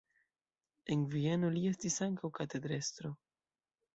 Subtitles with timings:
[0.95, 3.15] En Vieno li estis ankaŭ katedrestro.